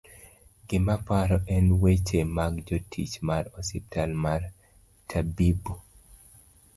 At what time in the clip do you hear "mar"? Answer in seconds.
3.27-3.43, 4.23-4.41